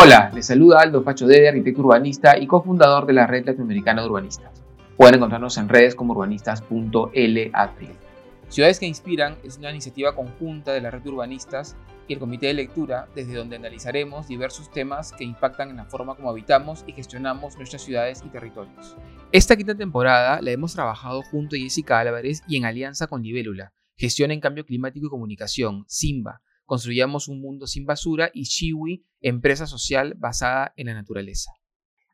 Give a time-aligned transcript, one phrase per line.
[0.00, 4.08] Hola, les saluda Aldo Pacho Dede, arquitecto urbanista y cofundador de la Red Latinoamericana de
[4.08, 4.62] Urbanistas.
[4.96, 7.80] Pueden encontrarnos en redes como urbanistas.lat.
[8.48, 11.74] Ciudades que Inspiran es una iniciativa conjunta de la Red de Urbanistas
[12.06, 16.14] y el Comité de Lectura, desde donde analizaremos diversos temas que impactan en la forma
[16.14, 18.96] como habitamos y gestionamos nuestras ciudades y territorios.
[19.32, 23.72] Esta quinta temporada la hemos trabajado junto a Jessica Álvarez y en alianza con Libélula,
[23.96, 29.66] Gestión en Cambio Climático y Comunicación, SIMBA, Construyamos un Mundo Sin Basura y Shiwi, empresa
[29.66, 31.50] social basada en la naturaleza.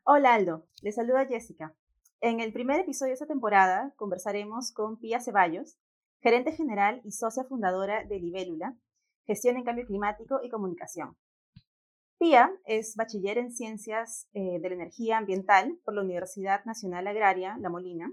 [0.05, 1.75] Hola Aldo, les saluda Jessica.
[2.21, 5.75] En el primer episodio de esta temporada conversaremos con Pía Ceballos,
[6.21, 8.77] gerente general y socia fundadora de Libélula,
[9.25, 11.17] Gestión en Cambio Climático y Comunicación.
[12.17, 17.57] Pía es bachiller en Ciencias eh, de la Energía Ambiental por la Universidad Nacional Agraria
[17.59, 18.09] La Molina.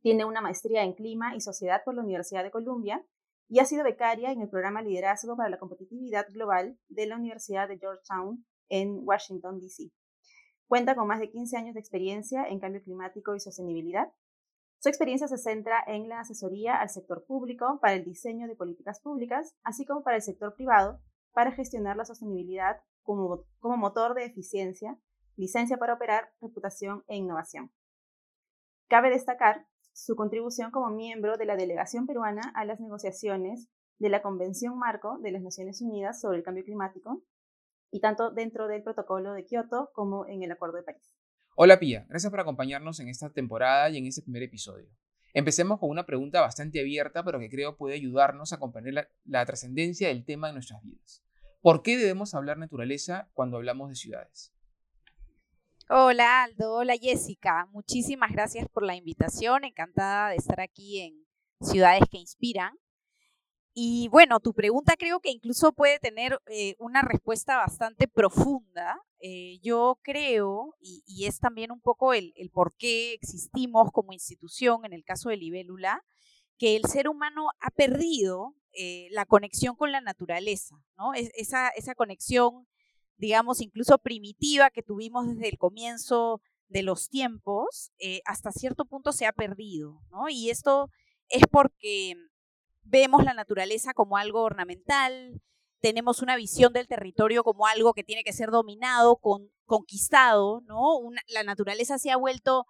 [0.00, 3.04] Tiene una maestría en Clima y Sociedad por la Universidad de Columbia
[3.48, 7.68] y ha sido becaria en el programa Liderazgo para la Competitividad Global de la Universidad
[7.68, 9.90] de Georgetown en Washington, D.C.
[10.66, 14.12] Cuenta con más de 15 años de experiencia en cambio climático y sostenibilidad
[14.78, 19.00] su experiencia se centra en la asesoría al sector público para el diseño de políticas
[19.00, 21.00] públicas, así como para el sector privado
[21.32, 24.98] para gestionar la sostenibilidad como, como motor de eficiencia,
[25.36, 27.72] licencia para operar, reputación e innovación.
[28.88, 34.20] Cabe destacar su contribución como miembro de la delegación peruana a las negociaciones de la
[34.20, 37.22] Convención Marco de las Naciones Unidas sobre el Cambio Climático,
[37.90, 41.10] y tanto dentro del protocolo de Kioto como en el Acuerdo de París.
[41.56, 44.86] Hola Pía, gracias por acompañarnos en esta temporada y en este primer episodio.
[45.32, 50.08] Empecemos con una pregunta bastante abierta, pero que creo puede ayudarnos a comprender la, trascendencia
[50.08, 51.24] del tema en nuestras vidas.
[51.62, 54.55] ¿Por qué debemos hablar naturaleza cuando hablamos de ciudades?
[55.88, 61.24] Hola Aldo, hola Jessica, muchísimas gracias por la invitación, encantada de estar aquí en
[61.60, 62.76] Ciudades que Inspiran.
[63.72, 69.00] Y bueno, tu pregunta creo que incluso puede tener eh, una respuesta bastante profunda.
[69.20, 74.92] Eh, yo creo, y, es también un poco el, por qué existimos como institución en
[74.92, 76.02] el caso de Libélula,
[76.58, 81.14] que el ser humano ha perdido eh, la conexión con la naturaleza, ¿no?
[81.14, 82.66] esa, esa conexión,
[83.16, 87.92] digamos, incluso primitiva que tuvimos desde el comienzo de los tiempos,
[88.24, 90.28] hasta cierto punto se ha perdido, ¿no?
[90.28, 90.90] Y esto
[91.28, 92.14] es porque
[92.82, 95.40] vemos la naturaleza como algo ornamental,
[95.80, 100.98] tenemos una visión del territorio como algo que tiene que ser dominado, con, conquistado, ¿no?
[101.28, 102.66] la naturaleza se ha vuelto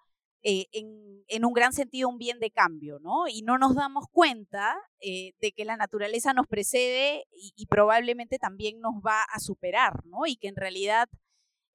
[0.49, 3.27] eh, en, un gran sentido un bien de cambio, ¿no?
[3.27, 8.79] Y no nos damos cuenta eh, de que la naturaleza nos precede y, probablemente también
[8.79, 10.25] nos va a superar, ¿no?
[10.25, 11.09] Y que en realidad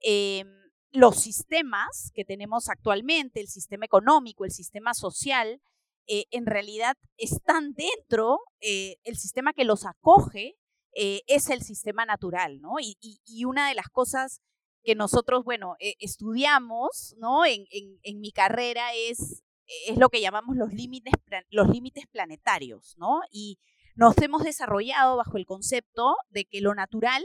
[0.00, 0.48] em,
[0.90, 5.60] los sistemas que tenemos actualmente, el sistema económico, el sistema social,
[6.06, 10.56] eh, en realidad están dentro, eh, el sistema que los acoge
[10.94, 12.74] eh, es el sistema natural, ¿no?
[12.80, 14.40] Y, una de las cosas
[14.82, 17.44] que nosotros, bueno, estudiamos, ¿no?
[17.44, 19.42] En, mi carrera es,
[19.86, 21.14] es lo que llamamos los límites,
[21.50, 23.20] los límites planetarios, ¿no?
[23.30, 23.58] Y
[23.94, 27.22] nos hemos desarrollado bajo el concepto de que lo natural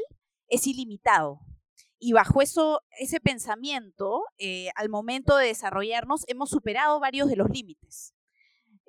[0.48, 1.40] es ilimitado.
[2.00, 4.24] Y bajo eso, ese pensamiento,
[4.76, 8.14] al momento de desarrollarnos, hemos superado varios de los límites.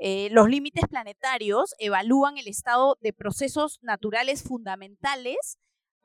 [0.00, 5.58] Eh, los límites planetarios evalúan el estado de procesos naturales fundamentales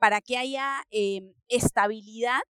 [0.04, 2.42] para que haya em, estabilidad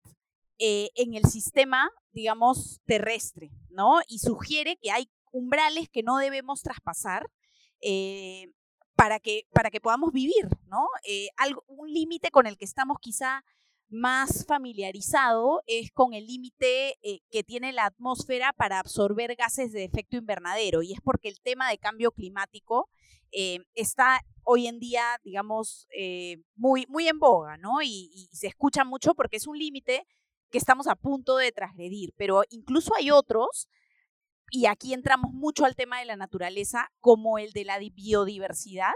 [0.59, 4.01] eh, en el sistema, digamos, terrestre, ¿no?
[4.09, 7.31] Y sugiere que hay umbrales que no debemos traspasar
[7.81, 8.51] eh,
[8.97, 10.89] para, que, para que podamos vivir, ¿no?
[11.37, 13.45] algo, un límite con el que estamos quizá
[13.89, 19.85] más familiarizado es con el límite eh, que tiene la atmósfera para absorber gases de
[19.85, 22.89] efecto invernadero y es porque el tema de cambio climático
[23.33, 27.83] eh, está hoy en día, digamos, eh, muy, muy en boga, ¿no?
[27.83, 30.07] Y, y se escucha mucho porque es un límite
[30.51, 33.69] que estamos a punto de transgredir, pero incluso hay otros,
[34.51, 38.93] y aquí entramos mucho al tema de la naturaleza, como el de la biodiversidad,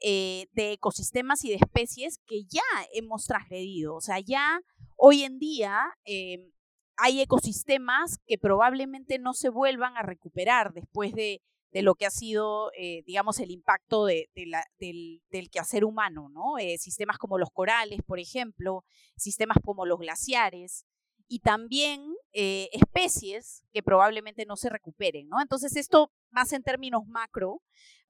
[0.00, 2.62] eh, de ecosistemas y de especies que ya
[2.92, 3.94] hemos transgredido.
[3.94, 4.60] O sea, ya
[4.96, 6.52] hoy en día em,
[6.96, 11.40] hay ecosistemas que probablemente no se vuelvan a recuperar después de,
[11.72, 16.56] lo que ha sido, eh, digamos, el impacto de, del, del, quehacer humano, ¿no?
[16.58, 18.84] Eh, sistemas como los corales, por ejemplo,
[19.16, 20.86] sistemas como los glaciares
[21.26, 25.40] y también especies que probablemente no se recuperen, ¿no?
[25.40, 27.62] Entonces, esto más en términos macro,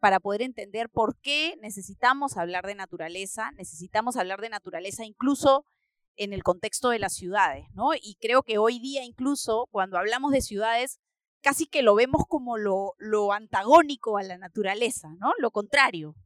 [0.04, 5.64] para poder entender por qué necesitamos hablar de naturaleza, necesitamos hablar de naturaleza incluso
[6.16, 7.94] en el contexto de las ciudades, ¿no?
[7.94, 11.00] Y creo que hoy día incluso cuando hablamos de ciudades,
[11.40, 15.32] casi que lo vemos como lo, lo antagónico a la naturaleza, ¿no?
[15.38, 16.16] Lo contrario,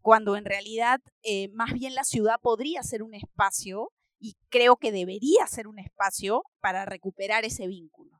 [0.00, 4.90] cuando en realidad eh, más bien la ciudad podría ser un espacio y creo que
[4.90, 8.17] debería ser un espacio para recuperar ese vínculo.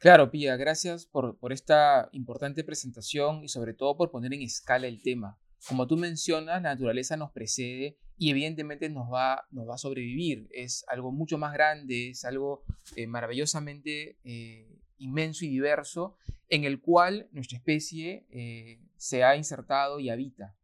[0.00, 4.86] Claro, Pía, gracias por, por esta importante presentación y sobre todo por poner en escala
[4.86, 5.40] el tema.
[5.66, 10.48] Como tú mencionas, la naturaleza nos precede y evidentemente nos va, nos va a sobrevivir.
[10.52, 12.62] Es algo mucho más grande, es algo
[12.94, 16.16] eh, maravillosamente eh, inmenso y diverso
[16.48, 20.54] en el cual nuestra especie eh, se ha insertado y habita.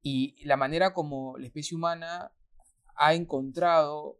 [0.00, 2.32] Y la manera como la especie humana
[2.96, 4.18] ha encontrado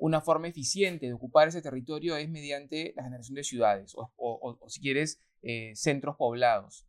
[0.00, 4.80] una forma eficiente de ocupar ese territorio es mediante la generación de ciudades o, si
[4.80, 5.20] quieres,
[5.74, 6.86] centros poblados.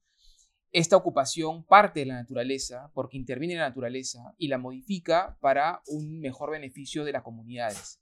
[0.71, 5.81] Esta ocupación parte de la naturaleza porque interviene en la naturaleza y la modifica para
[5.87, 8.01] un mejor beneficio de las comunidades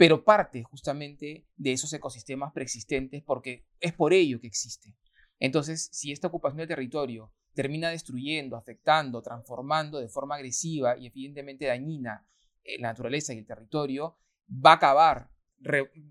[0.00, 4.96] pero parte justamente de esos ecosistemas preexistentes porque es por ello que existe.
[5.38, 11.66] Entonces, si esta ocupación del territorio termina destruyendo, afectando, transformando de forma agresiva y evidentemente
[11.66, 12.26] dañina
[12.64, 14.16] eh, la naturaleza y el territorio,
[14.50, 15.30] va a acabar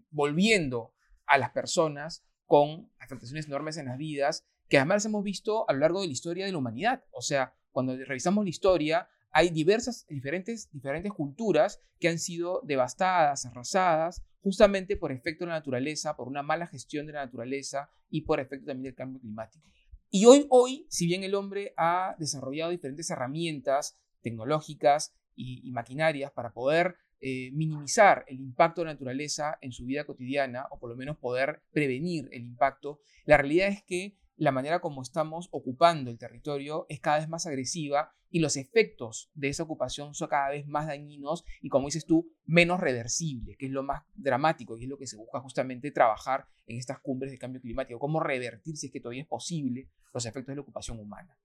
[0.10, 0.94] volviendo
[1.26, 5.80] a las personas con afectaciones enormes en las vidas que además hemos visto a lo
[5.80, 7.04] largo de la historia de la humanidad.
[7.12, 13.46] O sea, cuando revisamos la historia, hay diversas, diferentes, diferentes culturas que han sido devastadas,
[13.46, 18.22] arrasadas, justamente por efecto de la naturaleza, por una mala gestión de la naturaleza y
[18.22, 19.68] por efecto también del cambio climático.
[20.12, 26.54] Y hoy, hoy si bien el hombre ha desarrollado diferentes herramientas tecnológicas y, maquinarias para
[26.54, 30.96] poder eh, minimizar el impacto de la naturaleza en su vida cotidiana, o por lo
[30.96, 36.18] menos poder prevenir el impacto, la realidad es que la manera como estamos ocupando el
[36.18, 40.66] territorio es cada vez más agresiva y los efectos de esa ocupación son cada vez
[40.68, 44.90] más dañinos y, como dices tú, menos reversibles, que es lo más dramático y es
[44.90, 48.88] lo que se busca justamente trabajar en estas cumbres de cambio climático, cómo revertir, si
[48.88, 51.38] es que todavía es posible, los efectos de la ocupación humana.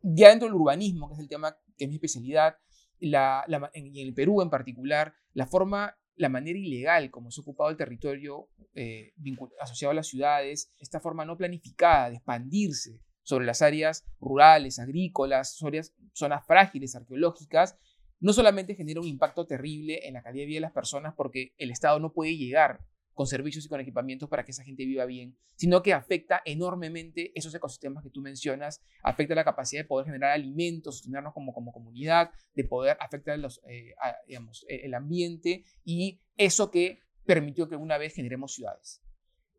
[0.00, 2.56] Ya dentro del urbanismo, que es el tema que es mi especialidad,
[3.00, 7.70] la, en el Perú en particular, la forma la manera ilegal como se ha ocupado
[7.70, 9.12] el territorio eh,
[9.60, 15.56] asociado a las ciudades, esta forma no planificada de expandirse sobre las áreas rurales, agrícolas,
[15.56, 17.76] zonas, zonas frágiles, arqueológicas,
[18.20, 21.52] no solamente genera un impacto terrible en la calidad de vida de las personas porque
[21.58, 22.80] el Estado no puede llegar
[23.14, 27.32] con servicios y con equipamientos para que esa gente viva bien, sino que afecta enormemente
[27.34, 31.72] esos ecosistemas que tú mencionas, afecta la capacidad de poder generar alimentos, sostenernos como, como
[31.72, 33.94] comunidad, de poder afectar los, eh,
[34.26, 39.00] digamos, e, el ambiente y eso que permitió que una vez generemos ciudades.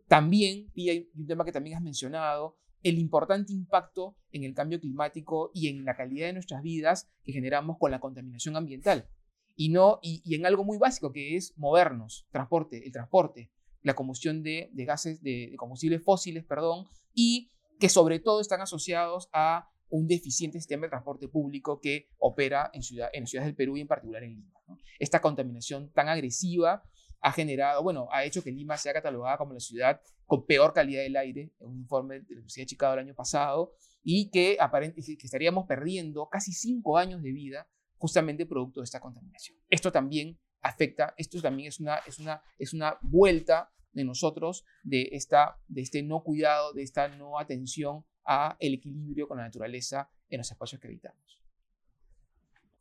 [0.08, 4.80] También, y hay un tema que también has mencionado, el importante impacto en el cambio
[4.80, 9.10] climático y en la calidad de nuestras vidas que generamos con la contaminación ambiental
[9.56, 14.44] y, no, y, en algo muy básico que es movernos, transporte, el transporte, la combustión
[14.44, 20.60] de, gases, de, combustibles fósiles, perdón, y que sobre todo están asociados a un deficiente
[20.60, 24.24] sistema de transporte público que opera en, ciudad, en ciudades del Perú y en particular
[24.24, 24.54] en Lima.
[25.00, 26.84] Esta contaminación tan agresiva
[27.22, 31.04] ha generado, bueno, ha hecho que Lima sea catalogada como la ciudad con peor calidad
[31.04, 33.74] del aire, en un informe de la Universidad de Chicago del año pasado,
[34.04, 39.58] y que, que estaríamos perdiendo casi cinco años de vida justamente producto de esta contaminación.
[39.70, 45.10] Esto también afecta, esto también es una, es una, es una vuelta de nosotros de,
[45.14, 50.10] esta, de este no cuidado, de esta no atención a el equilibrio con la naturaleza
[50.30, 51.42] en los espacios que habitamos.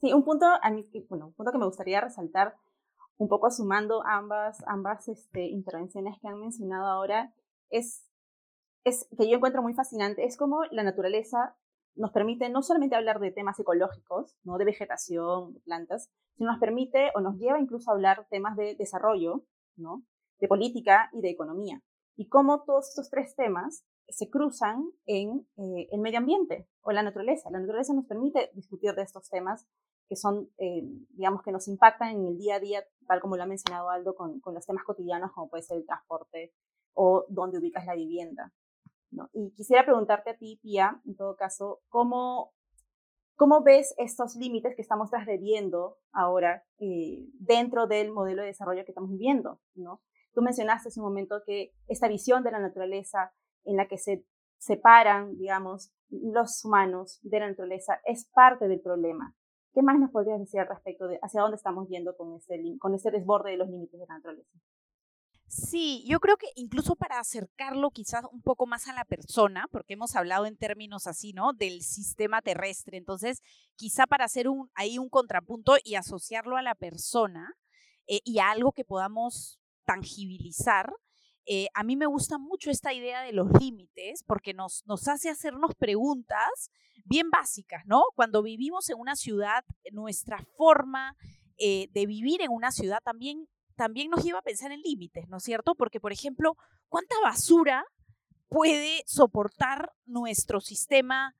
[0.01, 2.57] Sí, un punto, a mí, bueno, un punto que me gustaría resaltar,
[3.17, 7.33] un poco sumando ambas, ambas este, intervenciones que han mencionado ahora,
[7.71, 8.05] es,
[8.83, 11.57] es que yo encuentro muy fascinante, es como la naturaleza
[11.97, 14.59] nos permite no solamente hablar de temas ecológicos, ¿no?
[14.59, 18.75] de vegetación, de plantas, sino nos permite o nos lleva incluso a hablar temas de
[18.75, 19.45] desarrollo,
[19.77, 20.05] ¿no?
[20.41, 21.83] de política y de economía.
[22.17, 27.03] Y cómo todos estos tres temas se cruzan en eh, el medio ambiente o la
[27.03, 27.51] naturaleza.
[27.51, 29.67] La naturaleza nos permite discutir de estos temas
[30.09, 33.43] que son, eh, digamos, que nos impactan en el día a día, tal como lo
[33.43, 36.53] ha mencionado Aldo, con, con los temas cotidianos como puede ser el transporte
[36.93, 38.53] o dónde ubicas la vivienda.
[39.33, 42.53] Y quisiera preguntarte a ti, Pia, en todo caso, ¿cómo,
[43.37, 48.91] cómo ves estos límites que estamos transgrediendo ahora eh, dentro del modelo de desarrollo que
[48.91, 49.61] estamos viviendo?
[49.75, 50.01] ¿no?
[50.33, 53.33] Tú mencionaste hace un momento que esta visión de la naturaleza
[53.65, 54.27] en la que se
[54.59, 59.35] separan, digamos, los humanos de la naturaleza es parte del problema.
[59.73, 62.95] ¿Qué más nos podrías decir al respecto de hacia dónde estamos yendo con este, con
[62.95, 64.59] este desborde de los límites de la naturaleza?
[65.55, 69.93] Sí, yo creo que incluso para acercarlo quizás un poco más a la persona, porque
[69.93, 71.53] hemos hablado en términos así, ¿no?
[71.53, 72.97] Del sistema terrestre.
[72.99, 73.41] Entonces,
[73.77, 77.55] quizá para hacer un, ahí un contrapunto y asociarlo a la persona
[78.09, 80.93] eh, y a algo que podamos tangibilizar,
[81.47, 85.77] eh, a mí me gusta mucho esta idea de los límites porque nos, hace hacernos
[85.77, 86.73] preguntas
[87.05, 88.03] bien básicas, ¿no?
[88.17, 91.17] Cuando vivimos en una ciudad, nuestra forma
[91.57, 93.47] de vivir en una ciudad también,
[93.77, 95.75] también nos lleva a pensar en límites, ¿no es cierto?
[95.75, 96.57] Porque, por ejemplo,
[96.89, 97.85] ¿cuánta basura
[98.49, 101.35] puede soportar nuestro sistema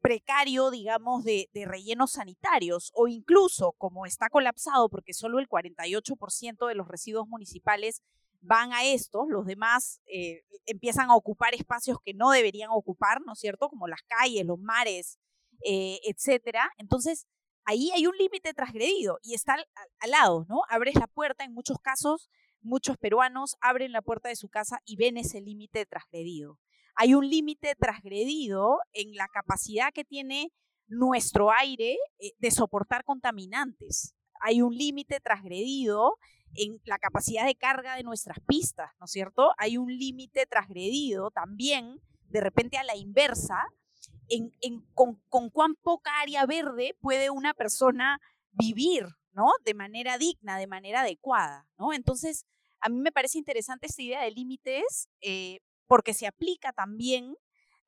[0.00, 6.74] precario, digamos, de, rellenos sanitarios o incluso como está colapsado porque solo el 48% de
[6.74, 8.02] los residuos municipales
[8.40, 13.34] van a estos, los demás eh, empiezan a ocupar espacios que no deberían ocupar, ¿no
[13.34, 13.68] es cierto?
[13.68, 15.18] Como las calles, los mares,
[15.62, 16.70] eh, etcétera.
[16.78, 17.26] Entonces,
[17.70, 20.62] ahí hay un límite transgredido y está al, lado, ¿no?
[20.68, 22.28] Abres la puerta, en muchos casos,
[22.60, 26.58] muchos peruanos abren la puerta de su casa y ven ese límite transgredido
[27.00, 30.52] hay un límite transgredido en la capacidad que tiene
[30.86, 34.14] nuestro aire eh, de soportar contaminantes.
[34.42, 36.18] Hay un límite transgredido
[36.54, 39.52] en la capacidad de carga de nuestras pistas, ¿no es cierto?
[39.56, 43.64] Hay un límite transgredido también, de repente a la inversa,
[44.94, 48.20] con, cuán poca área verde puede una persona
[48.52, 49.52] vivir, ¿no?
[49.64, 51.92] De manera digna, de manera adecuada, ¿no?
[51.92, 52.46] Entonces,
[52.80, 57.36] a mí me parece interesante esta idea de límites eh, porque se aplica también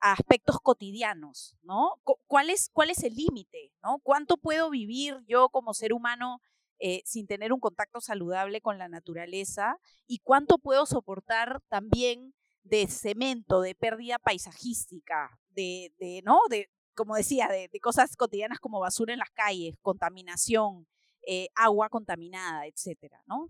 [0.01, 1.95] a aspectos cotidianos, ¿no?
[2.27, 4.01] ¿Cuál es, cuál es el límite, ¿no?
[4.03, 6.41] ¿Cuánto puedo vivir yo como ser humano
[6.81, 9.77] eh, sin tener un contacto saludable con la naturaleza?
[10.07, 12.35] ¿Y cuánto puedo soportar también
[12.65, 16.39] de cemento, de pérdida paisajística, de, de ¿no?
[16.51, 20.87] De, como decía, de, cosas cotidianas como basura en las calles, contaminación,
[21.27, 23.49] eh, agua contaminada, etcétera, ¿no?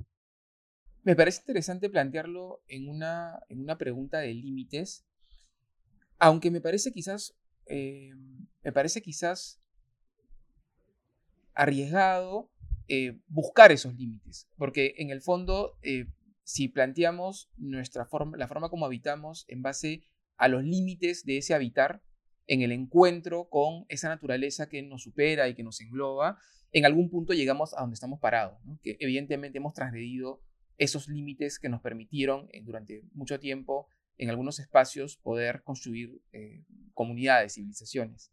[1.03, 5.05] Me parece interesante plantearlo en una, en una pregunta de límites,
[6.19, 7.35] aunque me parece quizás,
[7.67, 8.13] eh,
[8.63, 9.61] me parece quizás
[11.55, 12.51] arriesgado
[12.89, 15.77] eh, buscar esos límites, porque en el fondo,
[16.45, 20.05] si planteamos nuestra forma, la forma como habitamos en base
[20.43, 22.03] a los límites de ese habitar,
[22.49, 26.37] en el encuentro con esa naturaleza que nos supera y que nos engloba,
[26.73, 30.43] en algún punto llegamos a donde estamos parados, que evidentemente hemos transgredido
[30.79, 33.87] esos límites que nos permitieron eh, durante mucho tiempo
[34.19, 38.33] en algunos espacios poder construir eh, comunidades, civilizaciones.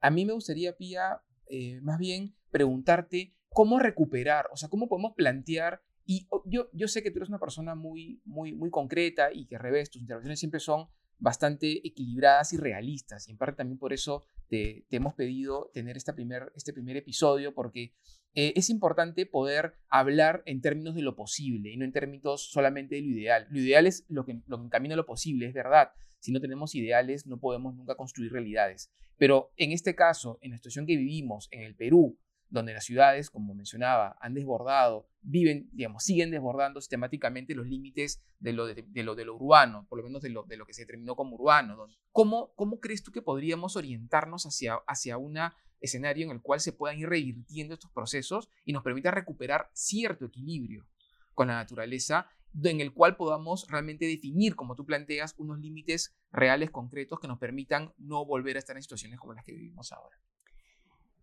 [0.00, 5.14] A mí me gustaría, Pía, eh, más bien preguntarte cómo recuperar, o sea, cómo podemos
[5.16, 9.46] plantear, y yo, yo sé que tú eres una persona muy, muy, muy concreta y
[9.46, 10.88] que al revés, tus intervenciones siempre son
[11.20, 16.14] bastante equilibradas y realistas, y en parte también por eso te, hemos pedido tener esta
[16.14, 17.92] primer, este primer episodio, porque
[18.34, 22.96] eh, es importante poder hablar en términos de lo posible y no en términos solamente
[22.96, 23.46] de lo ideal.
[23.50, 25.92] Lo ideal es lo que, lo que encamina lo posible, es verdad.
[26.18, 28.90] Si no tenemos ideales, no podemos nunca construir realidades.
[29.16, 32.18] Pero en este caso, en la situación que vivimos en el Perú,
[32.50, 38.52] donde las ciudades, como mencionaba, han desbordado, viven, digamos, siguen desbordando sistemáticamente los límites de
[38.52, 40.82] lo, de, lo, de lo urbano, por lo menos de lo, de lo que se
[40.82, 41.86] determinó como urbano.
[42.10, 45.38] ¿Cómo, ¿Cómo crees tú que podríamos orientarnos hacia, hacia un
[45.80, 50.26] escenario en el cual se puedan ir revirtiendo estos procesos y nos permita recuperar cierto
[50.26, 50.86] equilibrio
[51.34, 52.26] con la naturaleza,
[52.62, 57.38] en el cual podamos realmente definir, como tú planteas, unos límites reales, concretos, que nos
[57.38, 60.16] permitan no volver a estar en situaciones como las que vivimos ahora?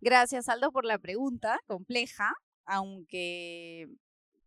[0.00, 2.32] Gracias, Aldo, por la pregunta compleja,
[2.64, 3.88] aunque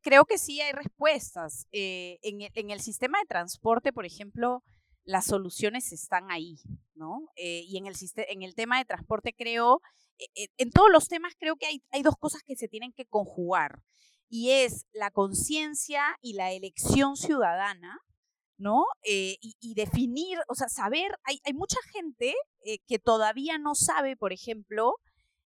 [0.01, 1.67] creo que sí hay respuestas.
[1.71, 4.63] Eh, en, el, en, el, sistema de transporte, por ejemplo,
[5.03, 6.59] las soluciones están ahí,
[6.95, 7.27] ¿no?
[7.35, 9.81] Eh, y en el, en el tema de transporte creo,
[10.35, 13.05] eh, en todos los temas creo que hay, hay dos cosas que se tienen que
[13.05, 13.81] conjugar,
[14.29, 17.99] y es la conciencia y la elección ciudadana,
[18.57, 18.85] ¿no?
[19.03, 22.35] y, y, definir, o sea, saber, hay, hay mucha gente
[22.87, 24.93] que todavía no sabe, por ejemplo,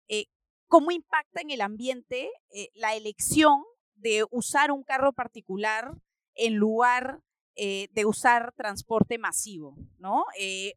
[0.09, 0.27] eh,
[0.69, 3.63] cómo impacta en el ambiente eh, la elección
[3.95, 5.93] de usar un carro particular
[6.35, 7.21] en lugar
[7.55, 10.25] eh, de usar transporte masivo, ¿no?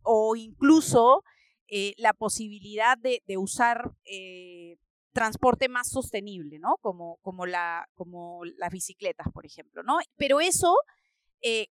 [0.03, 1.23] o incluso
[1.97, 3.91] la posibilidad de, usar
[5.13, 6.75] transporte más sostenible, ¿no?
[6.81, 9.99] Como, como, la, como las bicicletas, por ejemplo, ¿no?
[10.17, 10.75] Pero eso,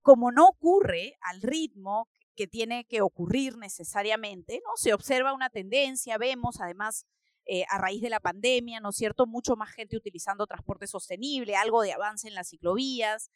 [0.01, 4.71] como no ocurre al ritmo que tiene que ocurrir necesariamente, ¿no?
[4.77, 7.07] Se observa una tendencia, vemos además
[7.45, 9.27] eh, a raíz de la pandemia, ¿no es cierto?
[9.27, 13.33] Mucho más gente utilizando transporte sostenible, algo de avance en las ciclovías.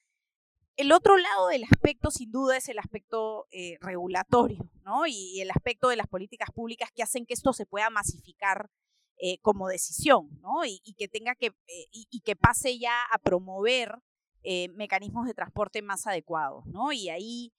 [0.76, 5.06] El otro lado del aspecto, sin duda, es el aspecto eh, regulatorio, ¿no?
[5.08, 8.70] Y el aspecto de las políticas públicas que hacen que esto se pueda masificar
[9.16, 10.64] eh, como decisión, ¿no?
[10.64, 11.52] Y, que tenga que,
[11.90, 13.98] y, que pase ya a promover
[14.74, 16.92] mecanismos de transporte más adecuados, ¿no?
[16.92, 17.52] Y ahí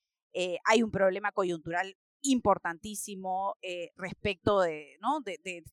[0.64, 1.98] hay un problema coyuntural
[2.32, 4.98] importantísimo eh, respecto de,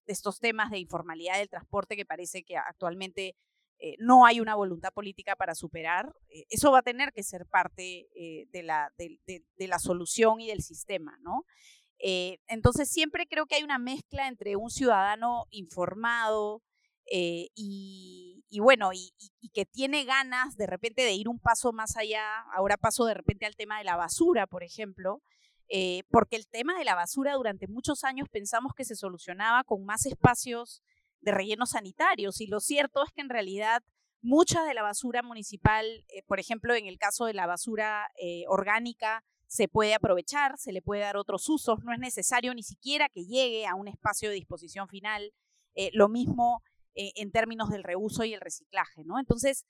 [0.06, 3.36] estos temas de informalidad del transporte que parece que actualmente
[3.78, 6.14] eh, no hay una voluntad política para superar.
[6.28, 11.18] Eh, eso va a tener que ser parte de, la, solución y del sistema.
[11.98, 16.62] entonces siempre creo que hay una mezcla entre un ciudadano informado,
[17.06, 19.12] y, bueno, y,
[19.52, 23.44] que tiene ganas de repente de ir un paso más allá, ahora paso de repente
[23.46, 25.22] al tema de la basura, por ejemplo,
[25.68, 29.84] eh, porque el tema de la basura durante muchos años pensamos que se solucionaba con
[29.84, 30.82] más espacios
[31.20, 33.82] de relleno sanitarios y lo cierto es que en realidad
[34.20, 38.08] mucha de la basura municipal, eh, por ejemplo, en el caso de la basura
[38.48, 43.08] orgánica, se puede aprovechar, se le puede dar otros usos, no es necesario ni siquiera
[43.08, 45.32] que llegue a un espacio de disposición final.
[45.92, 46.62] lo mismo
[46.96, 49.18] eh, en términos del reuso y el reciclaje, ¿no?
[49.18, 49.66] Entonces,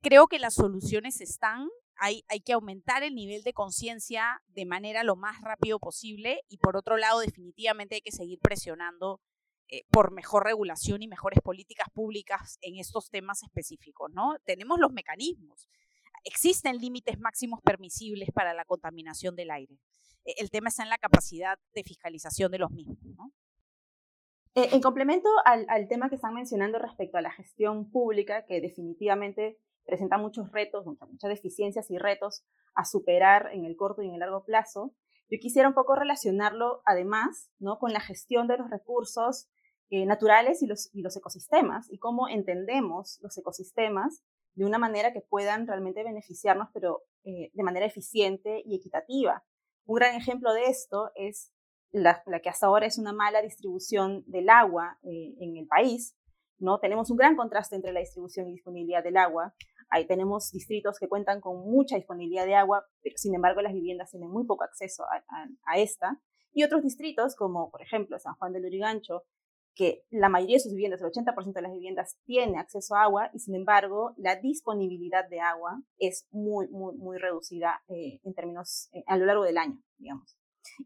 [0.00, 5.16] creo que las soluciones están, hay, que aumentar el nivel de conciencia de manera lo
[5.16, 9.20] más rápido posible y por otro lado, definitivamente hay que seguir presionando
[9.68, 14.36] eh, por mejor regulación y mejores políticas públicas en estos temas específicos, ¿no?
[14.44, 15.68] Tenemos los mecanismos.
[16.24, 19.78] Existen límites máximos permisibles para la contaminación del aire.
[20.24, 22.98] E, el tema está en la capacidad de fiscalización de los mismos.
[24.56, 29.58] Eh, en complemento al, tema que están mencionando respecto a la gestión pública, que definitivamente
[29.84, 34.20] presenta muchos retos, muchas, deficiencias y retos a superar en el corto y en el
[34.20, 34.94] largo plazo,
[35.30, 37.78] yo quisiera un poco relacionarlo además ¿no?
[37.78, 39.48] con la gestión de los recursos
[39.90, 44.22] eh, naturales y los, y los ecosistemas y cómo entendemos los ecosistemas
[44.54, 49.44] de una manera que puedan realmente beneficiarnos, pero eh, de manera eficiente y equitativa.
[49.86, 51.52] Un gran ejemplo de esto es
[51.90, 56.16] la, que hasta ahora es una mala distribución del agua eh, en el país.
[56.58, 56.78] ¿no?
[56.78, 59.54] Tenemos un gran contraste entre la distribución y disponibilidad del agua.
[59.94, 64.10] Ahí tenemos distritos que cuentan con mucha disponibilidad de agua, pero sin embargo las viviendas
[64.10, 66.20] tienen muy poco acceso a, esta.
[66.52, 69.22] Y otros distritos, como por ejemplo San Juan del Urigancho,
[69.76, 73.30] que la mayoría de sus viviendas, el 80% de las viviendas, tiene acceso a agua
[73.32, 78.88] y sin embargo la disponibilidad de agua es muy, muy, muy reducida eh, en términos
[78.94, 80.36] eh, a lo largo del año, digamos.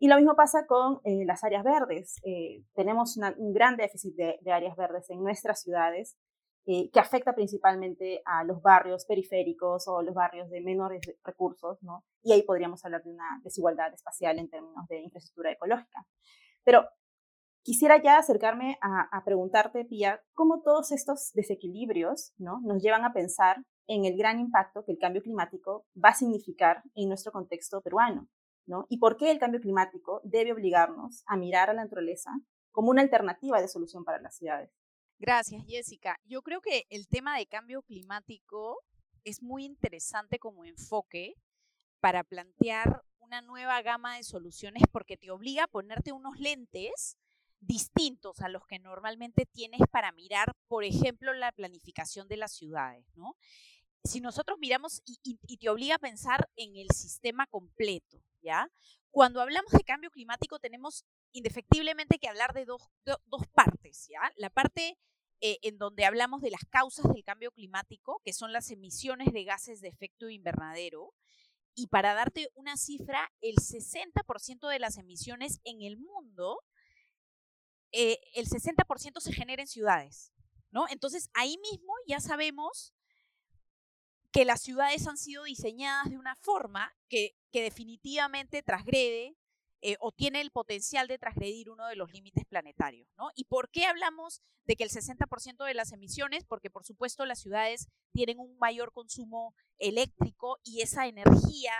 [0.00, 2.16] Y lo mismo pasa con eh, las áreas verdes.
[2.24, 6.16] Eh, tenemos un gran déficit de, áreas verdes en nuestras ciudades
[6.70, 12.04] eh, que afecta principalmente a los barrios periféricos o los barrios de menores recursos, ¿no?
[12.22, 16.06] Y ahí podríamos hablar de una desigualdad espacial en términos de infraestructura ecológica.
[16.64, 16.84] Pero
[17.62, 22.60] quisiera ya acercarme a, preguntarte, Pía, cómo todos estos desequilibrios ¿no?
[22.60, 26.82] nos llevan a pensar en el gran impacto que el cambio climático va a significar
[26.94, 28.28] en nuestro contexto peruano.
[28.90, 32.30] ¿Y por qué el cambio climático debe obligarnos a mirar a la naturaleza
[32.72, 34.70] como una alternativa de solución para las ciudades?
[35.18, 36.18] Gracias, Jessica.
[36.24, 38.84] Yo creo que el tema de cambio climático
[39.24, 41.34] es muy interesante como enfoque
[42.00, 47.16] para plantear una nueva gama de soluciones porque te obliga a ponerte unos lentes
[47.60, 53.04] distintos a los que normalmente tienes para mirar, por ejemplo, la planificación de las ciudades,
[53.14, 53.36] ¿no?
[54.04, 58.70] Si nosotros miramos y, te obliga a pensar en el sistema completo, ¿ya?
[59.10, 62.82] Cuando hablamos de cambio climático tenemos indefectiblemente que hablar de dos,
[63.52, 63.77] partes,
[64.36, 64.98] La parte
[65.40, 69.44] eh, en donde hablamos de las causas del cambio climático, que son las emisiones de
[69.44, 71.14] gases de efecto invernadero,
[71.74, 76.60] y para darte una cifra, el 60% de las emisiones en el mundo,
[77.92, 80.32] eh, el 60% se genera en ciudades,
[80.72, 80.86] ¿no?
[80.90, 82.92] Entonces ahí mismo ya sabemos
[84.32, 89.37] que las ciudades han sido diseñadas de una forma que, que definitivamente transgrede
[89.80, 93.08] eh, o tiene el potencial de transgredir uno de los límites planetarios.
[93.16, 93.30] ¿no?
[93.34, 96.44] ¿Y por qué hablamos de que el 60% de las emisiones?
[96.44, 101.72] Porque por supuesto las ciudades tienen un mayor consumo eléctrico y esa energía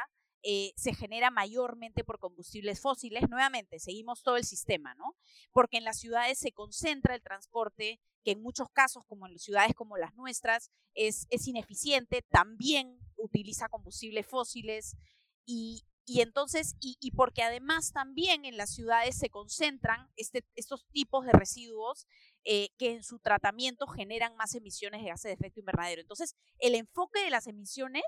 [0.45, 3.29] eh, se genera mayormente por combustibles fósiles.
[3.29, 5.17] Nuevamente, seguimos todo el sistema, ¿no?
[5.53, 9.75] Porque en las ciudades se concentra el transporte, que en muchos casos, como en ciudades
[9.75, 14.97] como las nuestras, es, es ineficiente, también utiliza combustibles fósiles
[15.45, 21.27] y, y entonces, y, porque además también en las ciudades se concentran este, estos tipos
[21.27, 22.07] de residuos
[22.45, 26.01] eh, que en su tratamiento generan más emisiones de gases de efecto invernadero.
[26.01, 28.05] Entonces, el enfoque de las emisiones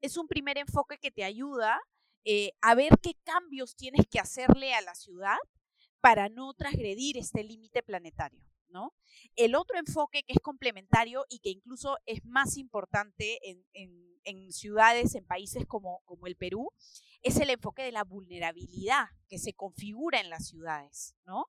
[0.00, 1.78] es un primer enfoque que te ayuda
[2.24, 5.36] eh, a ver qué cambios tienes que hacerle a la ciudad
[6.00, 8.51] para no transgredir este límite planetario.
[8.72, 8.92] ¿No?
[9.36, 15.24] El otro enfoque que es complementario y que incluso es más importante en, ciudades, en
[15.24, 16.70] países como, como, el Perú,
[17.22, 21.14] es el enfoque de la vulnerabilidad que se configura en las ciudades.
[21.24, 21.46] ¿no?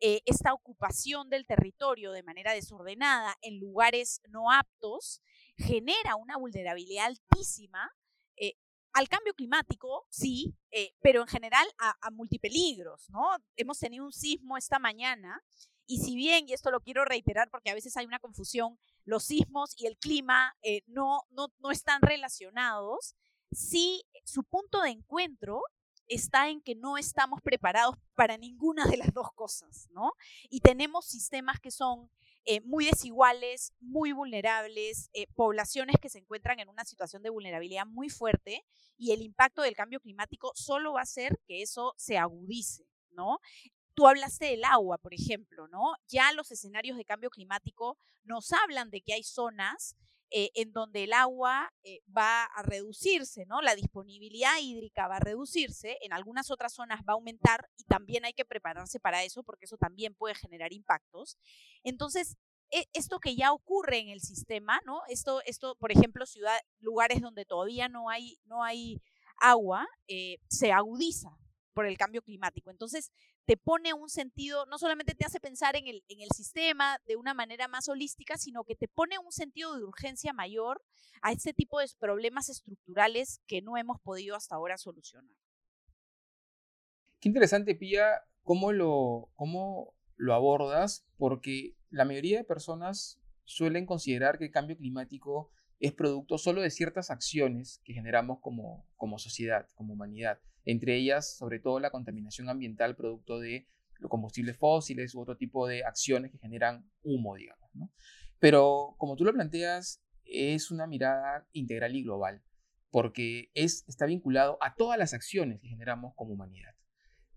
[0.00, 5.22] Eh, esta ocupación del territorio de manera desordenada en lugares no aptos
[5.56, 7.90] genera una vulnerabilidad altísima
[8.36, 8.54] eh,
[8.92, 13.28] al cambio climático, sí, eh, pero en general a, a, multipeligros, ¿no?
[13.56, 15.40] Hemos tenido un sismo esta mañana
[15.88, 19.24] y si bien, y esto lo quiero reiterar porque a veces hay una confusión, los
[19.24, 23.16] sismos y el clima eh, no, no, no están relacionados,
[23.50, 25.62] sí su punto de encuentro
[26.06, 30.12] está en que no estamos preparados para ninguna de las dos cosas, ¿no?
[30.50, 32.10] Y tenemos sistemas que son
[32.44, 37.86] eh, muy desiguales, muy vulnerables, eh, poblaciones que se encuentran en una situación de vulnerabilidad
[37.86, 38.64] muy fuerte
[38.96, 43.38] y el impacto del cambio climático solo va a hacer que eso se agudice, ¿no?
[43.98, 45.96] Tú hablaste del agua, por ejemplo, ¿no?
[46.06, 49.96] Ya los escenarios de cambio climático nos hablan de que hay zonas
[50.30, 53.60] eh, en donde el agua eh, va a reducirse, ¿no?
[53.60, 58.24] La disponibilidad hídrica va a reducirse, en algunas otras zonas va a aumentar y también
[58.24, 61.36] hay que prepararse para eso porque eso también puede generar impactos.
[61.82, 62.36] Entonces,
[62.70, 65.00] e, esto que ya ocurre en el sistema, ¿no?
[65.08, 69.02] Esto, esto por ejemplo, ciudad, lugares donde todavía no hay, no hay
[69.40, 71.36] agua, eh, se agudiza
[71.78, 72.72] por el cambio climático.
[72.72, 73.12] Entonces,
[73.46, 77.14] te pone un sentido, no solamente te hace pensar en el, en el sistema de
[77.14, 80.82] una manera más holística, sino que te pone un sentido de urgencia mayor
[81.22, 85.30] a este tipo de problemas estructurales que no hemos podido hasta ahora solucionar.
[87.20, 94.36] Qué interesante, Pía, cómo lo, cómo lo abordas, porque la mayoría de personas suelen considerar
[94.36, 99.68] que el cambio climático es producto solo de ciertas acciones que generamos como, como sociedad,
[99.76, 103.66] como humanidad entre ellas sobre todo la contaminación ambiental producto de
[104.00, 107.70] los combustibles fósiles u otro tipo de acciones que generan humo, digamos.
[108.38, 112.42] Pero como tú lo planteas, es una mirada integral y global,
[112.90, 116.74] porque es, está vinculado a todas las acciones que generamos como humanidad.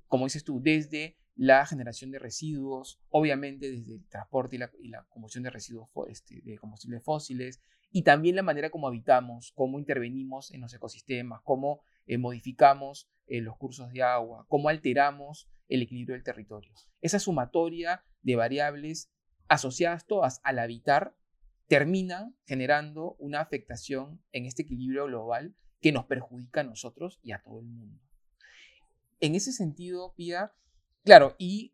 [0.07, 5.45] Como dices tú, desde la generación de residuos, obviamente desde el transporte y la, combustión
[5.45, 10.61] de residuos este, de combustibles fósiles, y también la manera como habitamos, cómo intervenimos en
[10.61, 16.23] los ecosistemas, cómo eh, modificamos eh, los cursos de agua, cómo alteramos el equilibrio del
[16.23, 16.73] territorio.
[16.99, 19.09] Esa sumatoria de variables
[19.47, 21.15] asociadas todas al habitar
[21.67, 27.41] terminan generando una afectación en este equilibrio global que nos perjudica a nosotros y a
[27.41, 28.01] todo el mundo.
[29.21, 30.51] En ese sentido, Pia,
[31.05, 31.73] claro, y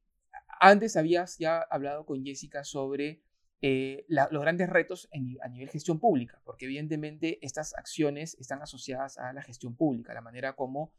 [0.59, 3.23] antes habías ya hablado con Jessica sobre
[3.63, 5.09] eh, los grandes retos
[5.41, 10.21] a nivel gestión pública, porque evidentemente estas acciones están asociadas a la gestión pública, la
[10.21, 10.93] manera como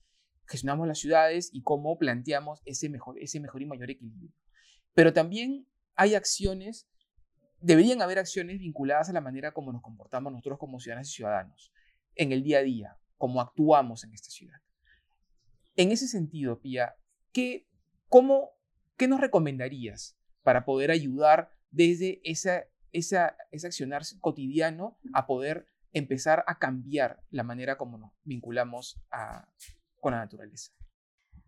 [0.49, 4.33] gestionamos las ciudades y cómo planteamos ese mejor, ese mejor y mayor equilibrio.
[4.95, 6.89] Pero también hay acciones,
[7.61, 11.73] deberían haber acciones vinculadas a la manera como nos comportamos nosotros como ciudadanos y ciudadanos
[12.17, 14.61] en el día a día, cómo actuamos en esta ciudad.
[15.77, 16.97] En ese sentido, Pía,
[17.33, 17.69] ¿qué,
[18.09, 18.51] cómo,
[18.97, 26.45] ¿qué nos recomendarías para poder ayudar desde esa, esa, ese accionar cotidiano a poder empezar
[26.47, 29.01] a cambiar la manera como nos vinculamos
[30.01, 30.73] con la naturaleza.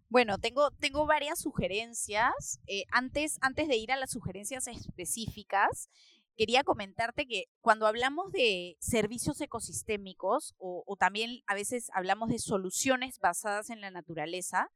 [0.09, 2.61] Bueno, tengo, tengo varias sugerencias.
[2.67, 5.89] Eh, antes, antes de ir a las sugerencias específicas,
[6.37, 12.39] quería comentarte que cuando hablamos de servicios ecosistémicos o, o, también a veces hablamos de
[12.41, 14.69] soluciones basadas en la naturaleza,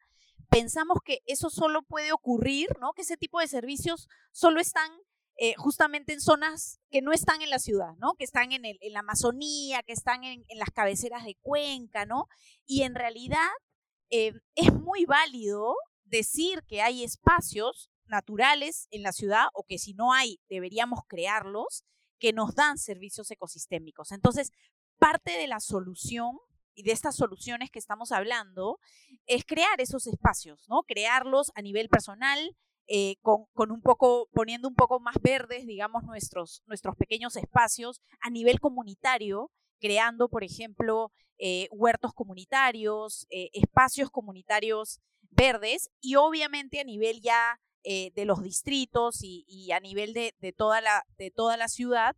[0.50, 2.92] pensamos que eso solo puede ocurrir, ¿no?
[2.92, 4.90] Que ese tipo de servicios solo están
[5.36, 8.14] eh, justamente en zonas que no están en la ciudad, ¿no?
[8.14, 12.28] Que están en, el, la Amazonía, que están en, las cabeceras de Cuenca, ¿no?
[12.66, 13.48] Y en realidad
[14.10, 19.94] eh, es muy válido decir que hay espacios naturales en la ciudad o que si
[19.94, 21.84] no hay, deberíamos crearlos,
[22.20, 24.12] que nos dan servicios ecosistémicos.
[24.12, 24.52] Entonces,
[24.98, 26.38] parte de la solución
[26.74, 28.78] y de estas soluciones que estamos hablando
[29.26, 30.82] es crear esos espacios, ¿no?
[30.82, 36.62] Crearlos a nivel personal, eh, con, un poco, poniendo un poco más verdes, digamos, nuestros,
[36.66, 45.00] nuestros pequeños espacios a nivel comunitario, creando, por ejemplo, eh, huertos comunitarios, eh, espacios comunitarios
[45.30, 51.04] verdes y obviamente a nivel ya de los distritos y, a nivel de, toda, la,
[51.18, 52.16] de toda la ciudad,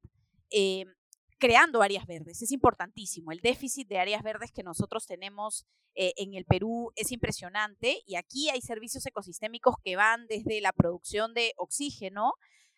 [1.39, 2.43] creando áreas verdes.
[2.43, 3.33] Es importantísimo.
[3.33, 8.17] El déficit de áreas verdes que nosotros tenemos eh, en el Perú es impresionante y
[8.17, 12.35] aquí hay servicios ecosistémicos que van desde la producción de oxígeno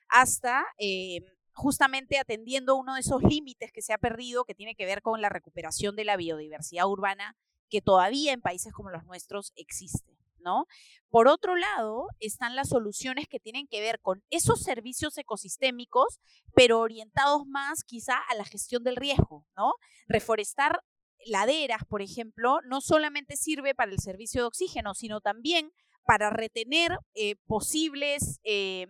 [0.09, 1.21] hasta eh,
[1.53, 5.21] justamente atendiendo uno de esos límites que se ha perdido, que tiene que ver con
[5.21, 7.37] la recuperación de la biodiversidad urbana,
[7.69, 10.17] que todavía en países como los nuestros existe.
[10.41, 10.67] ¿No?
[11.11, 16.21] Por otro lado, están las soluciones que tienen que ver con esos servicios ecosistémicos,
[16.55, 19.75] pero orientados más quizá a la gestión del riesgo, ¿no?
[20.07, 20.83] Reforestar
[21.27, 25.73] laderas, por ejemplo, no solamente sirve para el servicio de oxígeno, sino también
[26.05, 28.87] para retener eh, posibles, eh,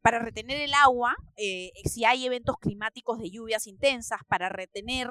[0.00, 5.10] para retener el agua, eh, si hay eventos climáticos de lluvias intensas, para retener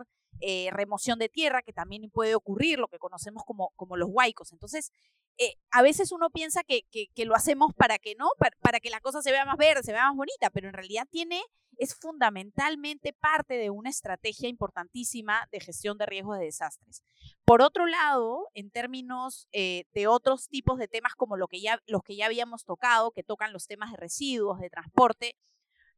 [0.72, 4.52] remoción de tierra, que también puede ocurrir, lo que conocemos como, como los huaicos.
[4.52, 4.92] Entonces,
[5.38, 6.86] eh, a veces uno piensa que,
[7.26, 8.30] lo hacemos para que no,
[8.62, 11.08] para, que la cosa se vea más verde, se vea más bonita, pero en realidad
[11.10, 11.42] tiene,
[11.78, 17.04] es fundamentalmente parte de una estrategia importantísima de gestión de riesgos de desastres.
[17.46, 21.80] Por otro lado, en términos eh, de otros tipos de temas como lo que ya,
[21.88, 25.36] los que ya habíamos tocado, que tocan los temas de residuos, de transporte,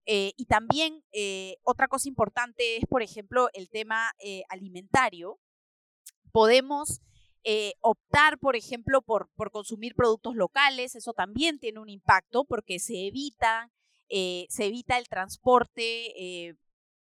[0.06, 1.04] y también
[1.64, 4.12] otra cosa importante es, por ejemplo, el tema
[4.50, 5.40] alimentario.
[6.32, 7.02] Podemos
[7.82, 13.08] optar, por ejemplo, por, por, consumir productos locales, eso también tiene un impacto porque se
[13.08, 13.72] evita,
[14.10, 16.56] se evita el transporte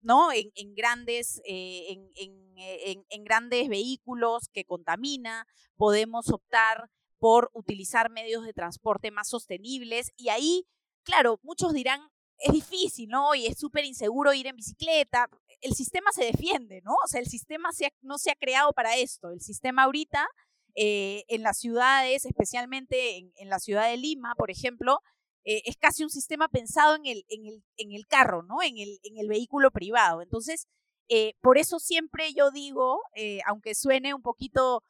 [0.03, 0.32] ¿no?
[0.32, 8.53] En, grandes, eh, eh, en, grandes vehículos que contamina, podemos optar por utilizar medios de
[8.53, 10.67] transporte más sostenibles y ahí,
[11.03, 12.01] claro, muchos dirán,
[12.37, 13.35] es difícil, ¿no?
[13.35, 15.29] Y es súper inseguro ir en bicicleta.
[15.61, 16.93] El sistema se defiende, ¿no?
[17.03, 17.69] O sea, el sistema
[18.01, 19.31] no se ha creado para esto.
[19.31, 20.27] El sistema ahorita,
[20.75, 24.99] eh, en las ciudades, especialmente en, la ciudad de Lima, por ejemplo,
[25.45, 28.61] eh, es casi un sistema pensado en el, en el, en el carro, ¿no?
[28.61, 30.21] En el, en el vehículo privado.
[30.21, 30.67] Entonces,
[31.09, 34.83] eh, por eso siempre yo digo, eh, aunque suene un poquito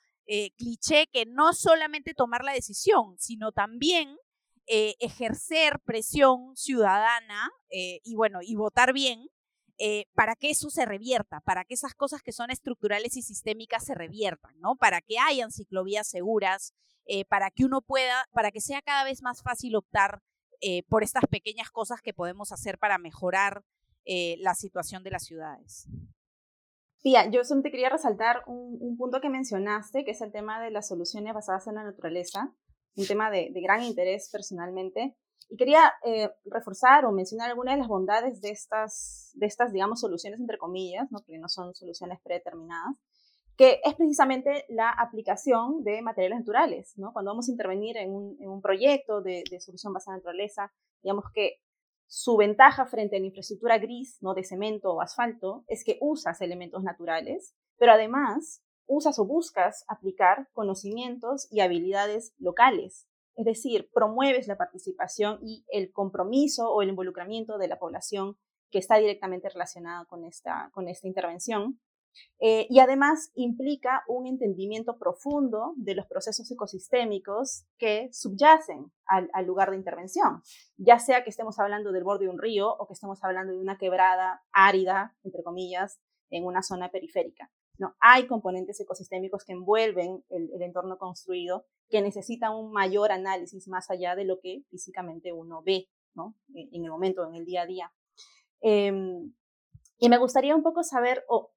[0.57, 4.17] cliché, que no solamente tomar la decisión, sino también
[4.67, 9.27] ejercer presión ciudadana y bueno, y votar bien
[10.13, 13.93] para que eso se revierta, para que esas cosas que son estructurales y sistémicas se
[13.93, 14.75] reviertan, ¿no?
[14.75, 16.73] Para que hayan ciclovías seguras,
[17.27, 20.21] para que uno pueda, para que sea cada vez más fácil optar
[20.65, 23.65] eh, por estas pequeñas cosas que podemos hacer para mejorar
[24.05, 25.89] eh, la situación de las ciudades.
[27.01, 30.87] Pía, yo solamente quería resaltar un, punto que mencionaste, que es el tema de las
[30.87, 32.55] soluciones basadas en la naturaleza,
[32.95, 35.15] un tema de, gran interés personalmente.
[35.49, 39.99] Y quería eh, reforzar o mencionar algunas de las bondades de estas, de estas, digamos,
[39.99, 41.19] soluciones entre comillas, ¿no?
[41.19, 42.95] porque no son soluciones predeterminadas,
[43.57, 46.93] que es precisamente la aplicación de materiales naturales.
[47.13, 50.71] Cuando vamos a intervenir en un, proyecto de, solución basada en naturaleza,
[51.03, 51.57] digamos que
[52.07, 54.33] su ventaja frente a la infraestructura gris, ¿no?
[54.33, 60.49] de cemento o asfalto, es que usas elementos naturales, pero además usas o buscas aplicar
[60.53, 63.07] conocimientos y habilidades locales.
[63.35, 68.37] Es decir, promueves la participación y el compromiso o el involucramiento de la población
[68.69, 71.79] que está directamente relacionada con esta, con esta intervención
[72.39, 79.71] eh, y además implica un entendimiento profundo de los procesos ecosistémicos que subyacen al, lugar
[79.71, 80.41] de intervención,
[80.77, 83.59] ya sea que estemos hablando del borde de un río o que estemos hablando de
[83.59, 87.49] una quebrada árida, entre comillas, en una zona periférica.
[87.79, 93.89] No, hay componentes ecosistémicos que envuelven el, entorno construido que necesitan un mayor análisis más
[93.89, 96.35] allá de lo que físicamente uno ve ¿no?
[96.53, 97.91] en, el momento, en el día a día.
[98.61, 99.33] Em,
[99.97, 101.51] y me gustaría un poco saber o,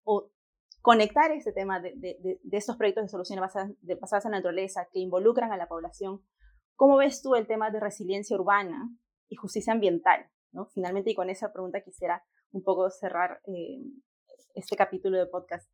[0.80, 5.00] conectar este tema de, de, estos proyectos de soluciones basadas, basadas, en la naturaleza que
[5.00, 6.22] involucran a la población.
[6.76, 8.88] ¿Cómo ves tú el tema de resiliencia urbana
[9.28, 10.30] y justicia ambiental?
[10.52, 10.66] ¿no?
[10.66, 13.82] Finalmente, y con esa pregunta quisiera un poco cerrar eh,
[14.54, 15.68] este capítulo de podcast.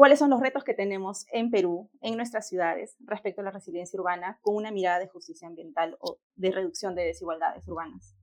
[0.00, 4.00] ¿Cuáles son los retos que tenemos en Perú, en nuestras ciudades, respecto a la resiliencia
[4.00, 8.16] urbana, con una mirada de justicia ambiental o de reducción de desigualdades urbanas?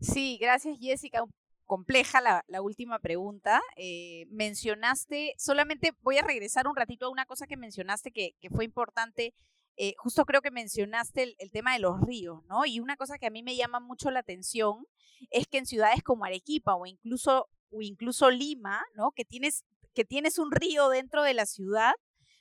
[0.00, 1.24] Sí, gracias Jessica
[1.64, 3.60] compleja la, última pregunta.
[3.74, 8.64] Eh, mencionaste, solamente voy a regresar un ratito a una cosa que mencionaste que, fue
[8.64, 9.34] importante.
[9.76, 12.64] Eh, justo creo que mencionaste el, tema de los ríos, ¿no?
[12.64, 14.86] Y una cosa que a mí me llama mucho la atención
[15.32, 19.10] es que en ciudades como Arequipa o incluso, o incluso Lima, ¿no?
[19.10, 21.94] Que tienes, que tienes un río dentro de la ciudad,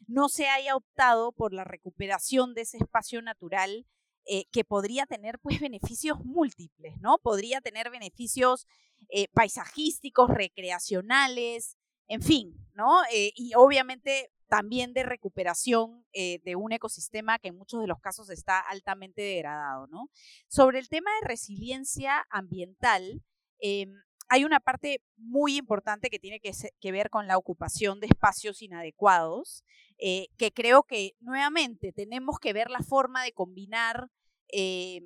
[0.08, 3.86] no se haya optado por la recuperación de ese espacio natural
[4.26, 7.18] eh, que podría tener pues beneficios múltiples, ¿no?
[7.18, 8.68] Podría tener beneficios
[9.10, 11.76] eh, paisajísticos, recreacionales,
[12.08, 13.02] en fin, ¿no?
[13.12, 18.30] Eh, y obviamente también de recuperación de un ecosistema que en muchos de los casos
[18.30, 20.10] está altamente degradado, ¿no?
[20.50, 23.24] Sobre el tema de resiliencia ambiental,
[23.60, 23.94] em,
[24.32, 29.64] hay una parte muy importante que tiene que, ver con la ocupación de espacios inadecuados,
[30.00, 34.08] que creo que nuevamente tenemos que ver la forma de combinar
[34.48, 35.04] em,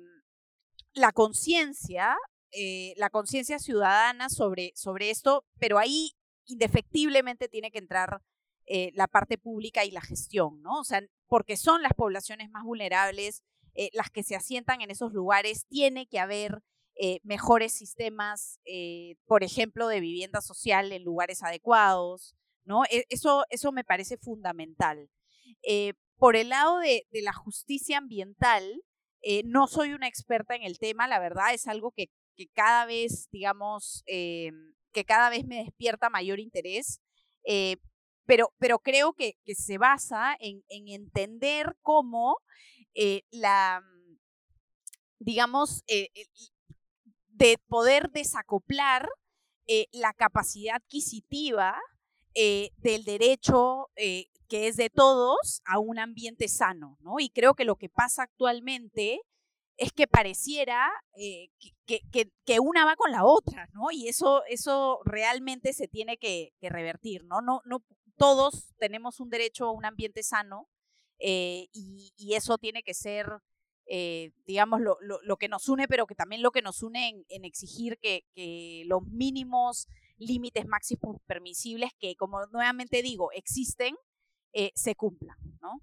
[0.94, 2.16] la conciencia
[2.58, 6.12] eh, la conciencia ciudadana sobre, sobre esto, pero ahí
[6.46, 8.22] indefectiblemente tiene que entrar
[8.64, 10.80] eh, la parte pública y la gestión, ¿no?
[10.80, 13.42] O sea, porque son las poblaciones más vulnerables,
[13.74, 16.62] eh, las que se asientan en esos lugares, tiene que haber
[17.22, 18.58] mejores sistemas,
[19.26, 22.84] por ejemplo, de vivienda social en lugares adecuados, ¿no?
[22.84, 25.10] E, eso, eso me parece fundamental.
[26.16, 28.82] por el lado de, la justicia ambiental,
[29.44, 33.28] no soy una experta en el tema, la verdad es algo que que cada vez,
[33.32, 34.52] digamos, eh,
[34.92, 37.00] que cada vez me despierta mayor interés,
[37.44, 37.78] eh,
[38.26, 42.38] pero, pero creo que, se basa en, en entender cómo
[42.94, 43.82] eh, la,
[45.18, 45.82] digamos,
[47.36, 49.08] de poder desacoplar
[49.92, 51.76] la capacidad adquisitiva
[52.34, 53.90] del derecho
[54.48, 57.18] que es de todos a un ambiente sano, ¿no?
[57.18, 59.20] Y creo que lo que pasa actualmente
[59.76, 61.48] es que pareciera eh,
[61.86, 63.90] que, una va con la otra, ¿no?
[63.90, 67.40] Y eso, eso realmente se tiene que, revertir, ¿no?
[67.40, 67.60] ¿no?
[67.64, 67.84] No
[68.16, 70.68] todos tenemos un derecho a un ambiente sano
[71.18, 73.26] eh, y, eso tiene que ser,
[73.86, 77.44] eh, digamos, lo, lo, que nos une, pero que también lo que nos une en,
[77.44, 78.24] exigir que,
[78.86, 83.94] los mínimos límites máximos permisibles que, como nuevamente digo, existen,
[84.74, 85.82] se cumplan, ¿no?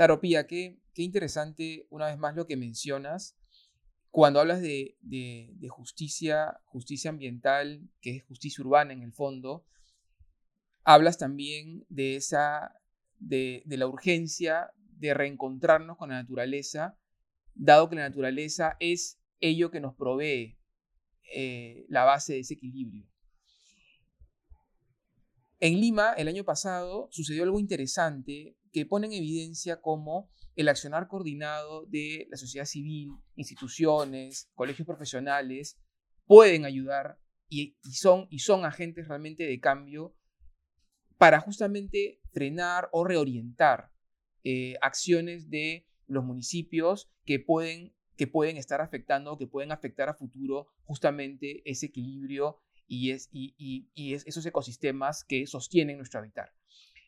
[0.00, 3.36] Claro, Pía, qué, interesante una vez más lo que mencionas.
[4.10, 4.96] Cuando hablas de,
[5.68, 9.66] justicia, justicia ambiental, que es justicia urbana en el fondo,
[10.84, 12.74] hablas también de esa,
[13.18, 16.96] de, la urgencia de reencontrarnos con la naturaleza,
[17.54, 20.58] dado que la naturaleza es ello que nos provee
[21.34, 23.06] eh, la base de ese equilibrio.
[25.60, 31.06] En Lima, el año pasado, sucedió algo interesante que pone en evidencia cómo el accionar
[31.08, 35.78] coordinado de la sociedad civil, instituciones, colegios profesionales,
[36.26, 40.14] pueden ayudar y, son, y son agentes realmente de cambio
[41.18, 43.90] para justamente frenar o reorientar
[44.44, 50.14] eh, acciones de los municipios que pueden, que pueden estar afectando que pueden afectar a
[50.14, 53.86] futuro justamente ese equilibrio y, es, y,
[54.26, 56.50] esos ecosistemas que sostienen nuestro hábitat.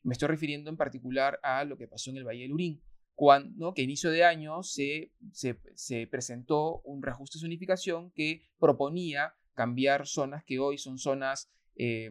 [0.05, 2.81] Me estoy refiriendo en particular a lo que pasó en el Valle del Urín,
[3.17, 10.07] cuando, que inicio de año se, se, presentó un reajuste de zonificación que proponía cambiar
[10.07, 12.11] zonas que hoy son zonas eh,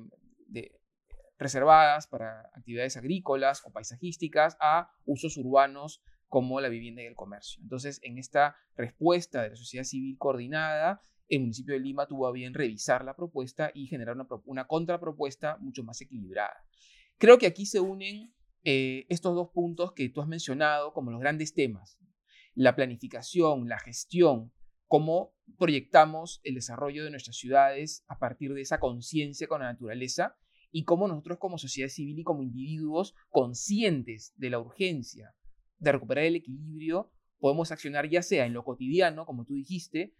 [1.40, 7.62] reservadas para actividades agrícolas o paisajísticas a usos urbanos como la vivienda y el comercio.
[7.62, 12.32] Entonces, en esta respuesta de la sociedad civil coordinada, el municipio de Lima tuvo a
[12.32, 14.16] bien revisar la propuesta y generar
[14.46, 16.56] una, contrapropuesta mucho más equilibrada.
[17.18, 21.20] Creo que aquí se unen eh, estos dos puntos que tú has mencionado como los
[21.20, 22.00] grandes temas.
[22.54, 24.54] La planificación, la gestión,
[24.88, 30.38] cómo proyectamos el desarrollo de nuestras ciudades a partir de esa conciencia con la naturaleza
[30.72, 35.36] y cómo nosotros como sociedad civil y como individuos conscientes de la urgencia
[35.82, 40.14] de recuperar el equilibrio, podemos accionar ya sea en lo cotidiano, como tú dijiste,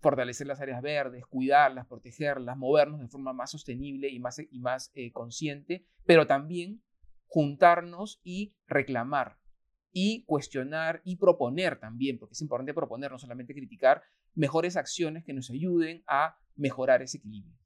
[0.00, 4.90] fortalecer las áreas verdes, cuidarlas, protegerlas, movernos de forma más sostenible y más, y más
[4.94, 6.82] eh, consciente, pero también
[7.26, 9.38] juntarnos y reclamar
[9.92, 14.02] y cuestionar y proponer también, porque es importante proponer, no solamente criticar,
[14.34, 17.56] mejores acciones que nos ayuden a mejorar ese equilibrio.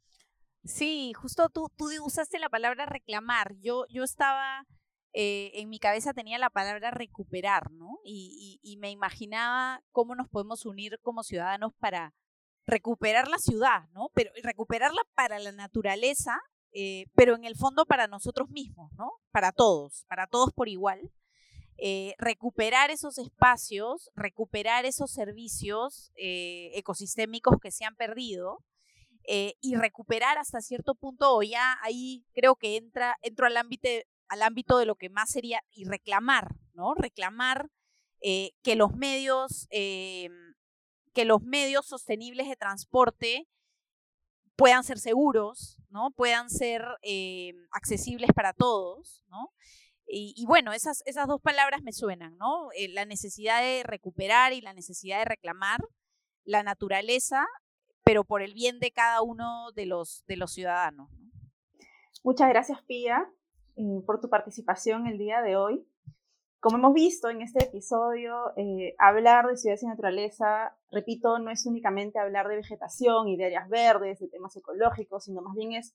[0.64, 3.54] Sí, justo tú, tú usaste la palabra reclamar.
[3.61, 4.66] Yo, yo estaba
[5.16, 8.00] eh, en mi cabeza tenía la palabra recuperar, ¿no?
[8.05, 12.12] Y, me imaginaba cómo nos podemos unir como ciudadanos para
[12.66, 14.11] recuperar la ciudad, ¿no?
[14.14, 16.40] Pero recuperarla para la naturaleza,
[16.72, 19.12] eh, pero en el fondo para nosotros mismos, ¿no?
[19.31, 21.12] Para todos, para todos por igual.
[21.79, 28.64] Eh, recuperar esos espacios, recuperar esos servicios ecosistémicos que se han perdido
[29.27, 33.88] y recuperar hasta cierto punto, o ya ahí creo que entra, entro al ámbito,
[34.28, 36.94] al ámbito de lo que más sería y reclamar, ¿no?
[36.94, 37.70] Reclamar
[38.20, 40.30] eh, que los medios, eh,
[41.12, 43.48] que los medios sostenibles de transporte
[44.56, 46.10] puedan ser seguros, ¿no?
[46.10, 49.52] Puedan ser eh, accesibles para todos, ¿no?
[50.06, 52.68] Y, bueno, esas, esas dos palabras me suenan, ¿no?
[52.90, 55.80] la necesidad de recuperar y la necesidad de reclamar
[56.44, 57.46] la naturaleza,
[58.04, 61.10] pero por el bien de cada uno de los, de los ciudadanos.
[62.22, 63.26] Muchas gracias, Pía.
[63.76, 65.84] Eh, por tu participación el día de hoy.
[66.60, 71.66] Como hemos visto en este episodio, eh, hablar de ciudades y naturaleza, repito, no es
[71.66, 75.94] únicamente hablar de vegetación y de áreas verdes, de temas ecológicos, sino más bien es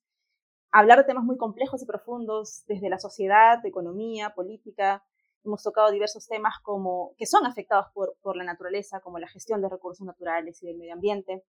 [0.72, 5.04] hablar de temas muy complejos y profundos desde la sociedad, economía, política.
[5.46, 9.62] Hemos tocado diversos temas como, que son afectados por, por la naturaleza, como la gestión
[9.62, 11.46] de recursos naturales y del medio ambiente.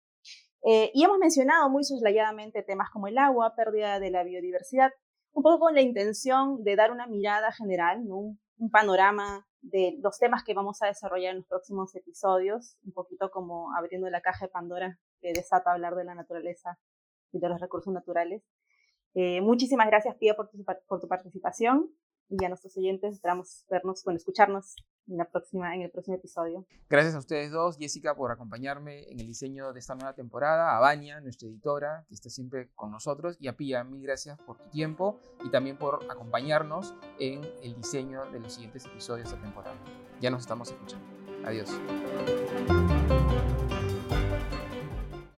[0.62, 4.92] Eh, y hemos mencionado muy soslayadamente temas como el agua, pérdida de la biodiversidad,
[5.32, 8.38] un poco con la intención de dar una mirada general, un,
[8.70, 13.74] panorama de los temas que vamos a desarrollar en los próximos episodios, un poquito como
[13.74, 16.78] abriendo la caja de Pandora que desata hablar de la naturaleza
[17.32, 18.42] y de los recursos naturales.
[19.14, 21.90] Eh, muchísimas gracias, Pia, por tu participación.
[22.28, 24.76] Y a nuestros oyentes esperamos vernos, bueno, escucharnos
[25.10, 26.64] en, la próxima, en el próximo episodio.
[26.88, 30.80] Gracias a ustedes dos, Jessica, por acompañarme en el diseño de esta nueva temporada, a
[30.80, 34.68] Baña, nuestra editora, que está siempre con nosotros, y a Pia, mil gracias por tu
[34.70, 39.76] tiempo y también por acompañarnos en el diseño de los siguientes episodios de temporada.
[40.20, 41.06] Ya nos estamos escuchando.
[41.44, 41.70] Adiós.